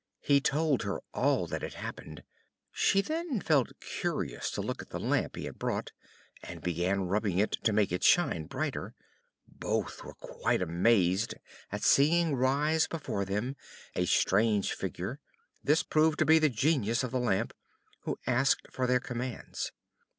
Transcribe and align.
He 0.21 0.41
told 0.41 0.81
her 0.81 0.99
all 1.13 1.45
that 1.45 1.61
had 1.61 1.75
happened; 1.75 2.23
she 2.71 3.01
then 3.01 3.39
felt 3.39 3.79
curious 3.79 4.49
to 4.49 4.61
look 4.63 4.81
at 4.81 4.89
the 4.89 4.99
Lamp 4.99 5.35
he 5.35 5.45
had 5.45 5.59
brought, 5.59 5.91
and 6.41 6.59
began 6.63 7.01
rubbing 7.05 7.37
it, 7.37 7.51
to 7.65 7.71
make 7.71 7.91
it 7.91 8.03
shine 8.03 8.45
brighter. 8.45 8.95
Both 9.47 10.03
were 10.03 10.15
quite 10.15 10.59
amazed 10.59 11.35
at 11.71 11.83
seeing 11.83 12.33
rise 12.33 12.87
before 12.87 13.25
them 13.25 13.55
a 13.95 14.05
strange 14.07 14.73
figure; 14.73 15.19
this 15.63 15.83
proved 15.83 16.17
to 16.17 16.25
be 16.25 16.39
the 16.39 16.49
Genius 16.49 17.03
of 17.03 17.11
the 17.11 17.19
Lamp, 17.19 17.53
who 18.05 18.17
asked 18.25 18.71
for 18.71 18.87
their 18.87 18.99
commands. 18.99 19.71